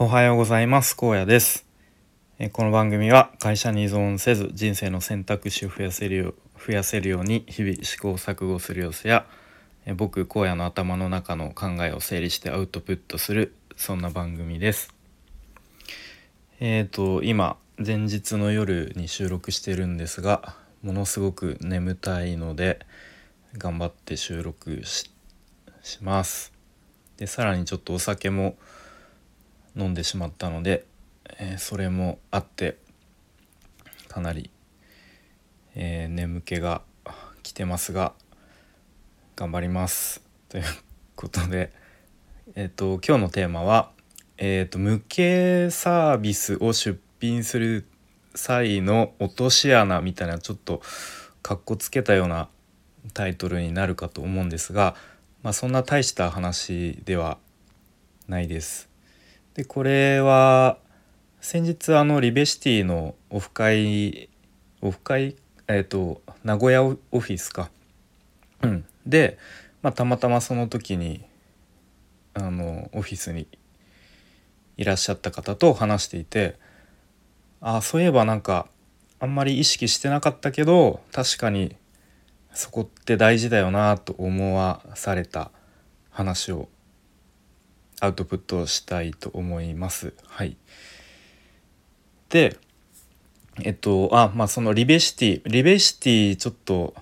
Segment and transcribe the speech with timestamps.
[0.00, 0.94] おはようございます。
[0.94, 1.66] 高野です。
[2.52, 6.34] この番組は会社に依存せず人生の選択肢を増やせるよう
[6.64, 9.26] 増やせるように日々試行錯誤する様子や
[9.96, 14.94] 僕荒野の頭の中の考えを整理してアウトプットするそんな番組です。
[16.60, 20.54] えっ、ー、と今前日の夜に収録してるんですが
[20.84, 22.86] ものすごく眠たいので
[23.54, 25.10] 頑張って収録し
[26.02, 26.52] ます。
[27.16, 28.54] でさらにちょっとお酒も
[29.78, 30.84] 飲んでしまったので、
[31.38, 32.76] えー、それもあって
[34.08, 34.50] かなり、
[35.74, 36.82] えー、眠気が
[37.42, 38.12] 来てますが
[39.36, 40.64] 頑張りますという
[41.14, 41.72] ことで、
[42.56, 43.90] えーと、今日のテーマは、
[44.36, 47.86] えーと、無形サービスを出品する
[48.34, 50.82] 際の落とし穴みたいなちょっと
[51.42, 52.48] かっこつけたような
[53.14, 54.96] タイトルになるかと思うんですが、
[55.42, 57.38] まあ、そんな大した話では
[58.26, 58.88] ないです。
[59.58, 60.78] でこれは
[61.40, 64.28] 先日あのリベシティのオフ会
[64.82, 65.34] オフ会？
[65.66, 67.68] えっ、ー、と名古屋オフィスか、
[68.62, 69.36] うん、で、
[69.82, 71.24] まあ、たまたまその時に
[72.34, 73.48] あのオフィスに
[74.76, 76.54] いらっしゃった方と話していて
[77.60, 78.68] あそういえばなんか
[79.18, 81.74] あんまり意識してなかったけど確かに
[82.54, 85.50] そこって大事だよなと思わされた
[86.10, 86.68] 話を
[88.00, 90.14] アウトプットしたいと思います。
[90.26, 90.56] はい、
[92.28, 92.56] で
[93.62, 96.94] えっとあまあそのリベシティリベシティちょっと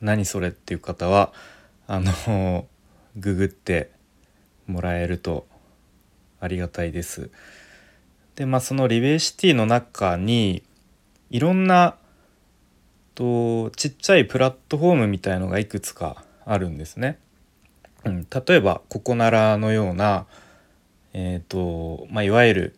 [0.00, 1.32] 何それっていう方は
[1.86, 2.66] あの
[3.16, 3.90] ググって
[4.66, 5.46] もらえると
[6.40, 7.30] ありがたいです。
[8.36, 10.62] でまあそのリベシティの中に
[11.30, 11.96] いろんな
[13.14, 17.18] とちっちゃいプラットフォームみたいのがいくつかあるんですね。
[18.04, 20.26] うん、例えばここならのような
[21.14, 22.76] えーとまあ、いわゆる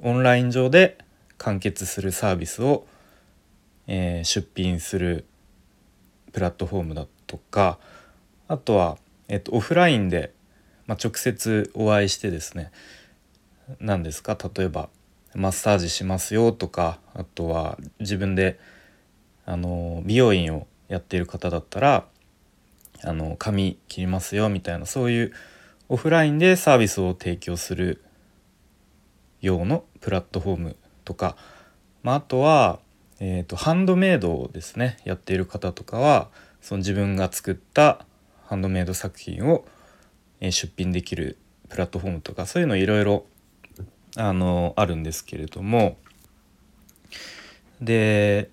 [0.00, 0.98] オンライン上で
[1.38, 2.86] 完結するサービスを、
[3.86, 5.24] えー、出品する
[6.32, 7.78] プラットフォームだとか
[8.48, 10.32] あとは、えーと、オフラインで、
[10.86, 12.72] まあ、直接お会いしてですね
[13.78, 14.88] 何ですか例えば
[15.34, 18.58] マッサージしますよとかあとは自分で
[19.46, 22.06] あの美容院をやっている方だったら
[23.02, 25.32] あの髪切りますよみたいなそういう
[25.90, 28.00] オフラインでサービスを提供する
[29.40, 31.36] 用のプラットフォームとか、
[32.04, 32.78] まあ、あとは、
[33.18, 36.28] えーと、ハンドメイドをですねやっている方とかは
[36.60, 38.06] その自分が作った
[38.46, 39.64] ハンドメイド作品を
[40.40, 43.26] 出品できるプラットフォームとかそういうのいろいろ
[44.16, 45.96] あのあるんですけれども
[47.80, 48.48] で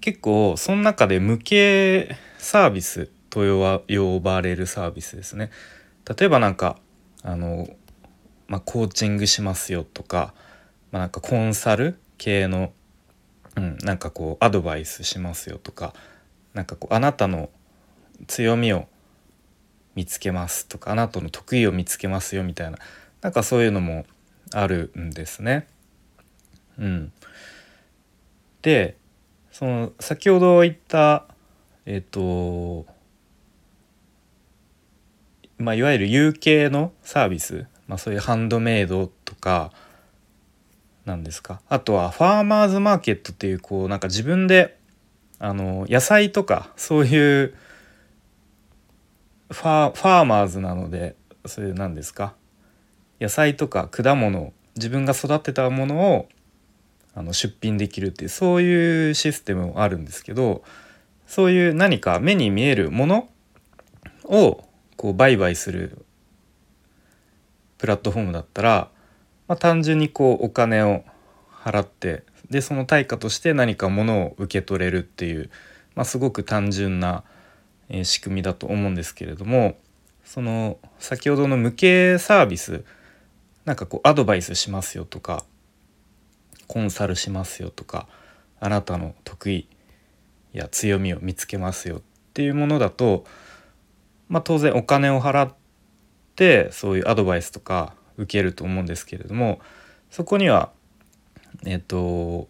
[0.00, 5.50] 結構その中で無形サービスと呼ばれるサービスですね。
[6.18, 6.78] 例えばなんか
[7.22, 7.68] あの、
[8.46, 10.34] まあ、コーチングしますよとか、
[10.92, 12.72] まあ、なんかコンサル系の、
[13.56, 15.94] うん、なんかこうアドバイスしますよとか
[16.52, 17.50] なんかこうあなたの
[18.28, 18.86] 強みを
[19.96, 22.78] 見つけますとかあなたの得意を見つけますよみたいな
[23.20, 24.06] なんかそういうのも
[24.52, 25.66] あるんですね。
[26.78, 27.12] うん、
[28.62, 28.96] で
[29.50, 31.26] その先ほど言った
[31.86, 32.93] えっ、ー、と
[35.58, 39.72] まあ、いわゆる有形のサービス、まあ、そういうハンドメイドとか
[41.04, 41.60] なんですか。
[41.68, 44.78] あとはファーマーズマーケットっていうこうなんか自分で
[45.38, 47.54] あの野菜とかそういう
[49.50, 51.16] ファファーマーズなので
[51.46, 52.34] それ何ですか。
[53.20, 56.28] 野菜とか果物自分が育てたものを
[57.14, 60.64] あの出品できるっていうそういうシステムもあるんですけど
[61.26, 63.28] そういう何か目に見えるもの
[64.24, 64.64] を
[65.04, 65.98] こう売買する
[67.76, 68.88] プラットフォームだったら、
[69.48, 71.04] まあ、単純にこうお金を
[71.52, 75.50] 払ってでその対価として何か物を受け取れるっていう、
[75.94, 77.22] まあ、すごく単純な、
[78.04, 79.76] 仕組みだと思うんですけれども
[80.24, 82.82] その先ほどの無形サービス
[83.66, 85.44] なんかこうアドバイスしますよとか
[86.66, 88.08] コンサルしますよとか
[88.58, 89.68] あなたの得意
[90.54, 92.00] や強みを見つけますよっ
[92.32, 93.26] ていうものだと
[94.28, 95.54] まあ、当然お金を払っ
[96.36, 99.60] てそういうアドバイスとか受けると思うんですけれども
[100.10, 100.70] そこには
[101.64, 102.48] えっと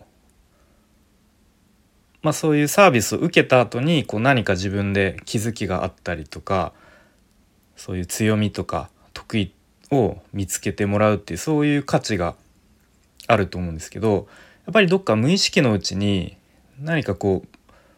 [2.23, 6.73] まあそういうサービスを受けた後にこう何か自分で気づきがあったりとか
[7.77, 9.53] そういう強みとか得意
[9.91, 12.35] を見つけてもらうっていうそういう価値が
[13.27, 14.29] あると思うんですけど
[14.67, 16.37] やっぱりどっか無意識のうちに
[16.81, 17.49] 何かこう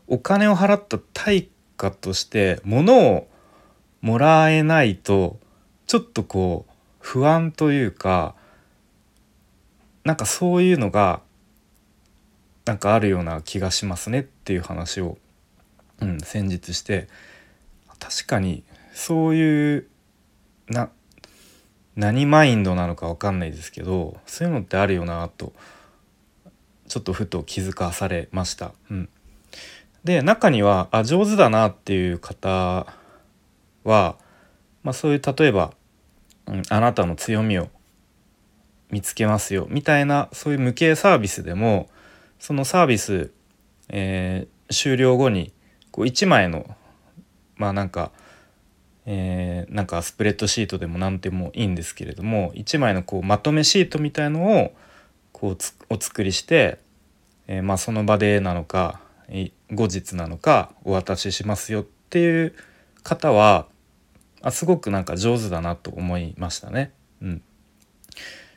[0.09, 3.29] お金を払った対価として物を
[4.01, 5.39] もらえないと
[5.87, 8.35] ちょっとこう不安というか
[10.05, 11.21] なんかそういうのが
[12.65, 15.19] なんかあるような気がしますねっていう話を、
[16.01, 17.09] うん、先日して
[17.99, 19.87] 確かにそういう
[20.69, 20.91] な
[21.95, 25.53] 何マインドなのか分かんないですけどそういうのってあるよなと
[26.89, 28.73] ちょっとふと気づかされました。
[28.91, 29.09] うん、
[30.05, 32.87] で中にはあ上手だなっていう方
[33.89, 34.17] は、
[34.83, 35.73] まあ、そういう例えば、
[36.47, 37.69] うん、あなたの強みを
[38.91, 41.89] 見つけますよみたいなそういう無形サービスでも
[42.39, 43.31] そのサービス、
[43.89, 45.53] えー、終了後に
[45.91, 46.77] こう1枚の
[47.57, 48.13] まあなんか、
[49.07, 54.73] えー、なんかスプレッドシートでも何でもいいんですけれども1枚のこうまとめシートみたいのを
[55.33, 55.57] こう
[55.91, 56.79] お作りして、
[57.49, 59.01] えー、まあその場でなのか
[59.73, 62.55] 後日なのかお渡ししますよっていう
[63.03, 63.67] 方は
[64.47, 66.93] あすごくなんか上手だなと思いましたね。
[67.21, 67.43] うん、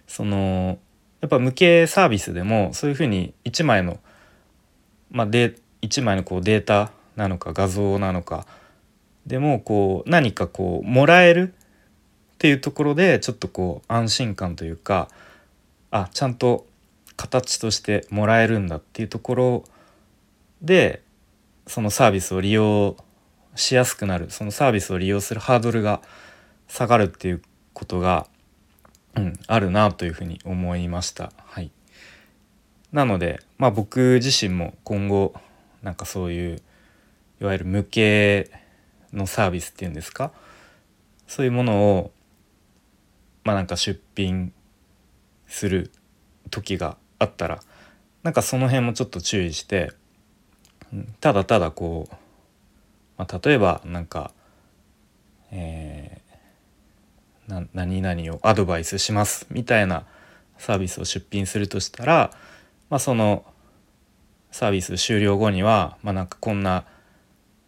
[0.06, 0.78] その
[1.20, 3.98] やっぱ無形サービスでもそういうふうに1枚の、
[5.10, 8.46] まあ、で1枚のこうデータなのか画像なのか
[9.26, 11.56] でもこう何かこうもらえる
[12.34, 15.10] っていうところでちょっとこう安心感というか
[15.90, 16.68] あちゃんと
[17.16, 19.64] 形としてもらえるんだっていうところ
[20.62, 21.02] で
[21.66, 22.96] そのサービスを利用
[23.60, 24.32] しやすくなる。
[24.32, 26.02] そのサービスを利用するハードルが
[26.68, 27.42] 下がるっていう
[27.74, 28.28] ことが
[29.16, 31.32] うん、あるなというふうに思いました。
[31.48, 31.72] はい、
[32.92, 35.34] なので、まあ、僕自身も今後
[35.82, 36.62] なんかそういう
[37.42, 38.52] いわゆる無形
[39.12, 40.32] のサービスっていうんですか？
[41.28, 42.12] そういうものを
[43.44, 44.54] まあなんか出品
[45.48, 45.92] する
[46.52, 47.62] 時があったら
[48.22, 49.92] なんかその辺もちょっと注意して、
[51.20, 52.16] ただただこう、
[53.20, 54.32] まあ、例えばなんか、
[55.52, 56.22] え
[57.50, 60.06] な何々をアドバイスしますみたいな
[60.58, 62.32] サービスを出品するとしたら、
[62.90, 63.44] まあ、その
[64.52, 66.86] サービス終了後には、まあ、なんかこんな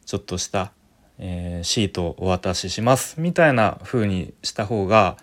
[0.05, 0.71] ちょっとした、
[1.19, 5.17] えー、シートをお渡ししますみたいな風にした方が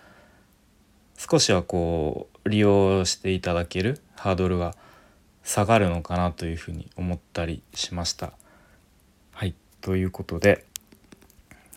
[1.17, 4.75] 少しはこう利用していただけるハードルが
[5.43, 8.33] 下がるのかなというふうに思ったりしました。
[9.81, 10.65] ということで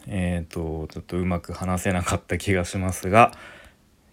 [0.06, 3.32] えっ、ー、とちょっとうまく話せなかった気がしますが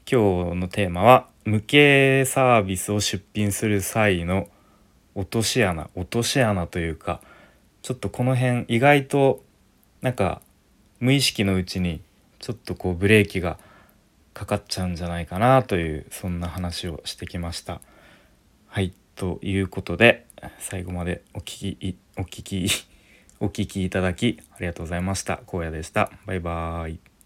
[0.09, 4.47] 今日のテーマは無形サービスを出品する際の
[5.15, 7.21] 落とし穴落とし穴というか
[7.81, 9.44] ちょっとこの辺意外と
[10.01, 10.41] なんか
[11.00, 12.01] 無意識のうちに
[12.39, 13.57] ちょっとこうブレーキが
[14.33, 17.81] かかっちゃうんじゃないかなというそんな話をしてきました。
[18.68, 20.25] はいということで
[20.59, 22.88] 最後までお聞きお聞き
[23.39, 25.41] お聴きいただきありがとうございました。
[25.47, 26.12] 荒野でした。
[26.25, 27.19] バイバーイ。